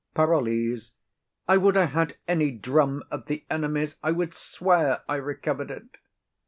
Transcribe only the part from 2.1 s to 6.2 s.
any drum of the enemy's; I would swear I recover'd it.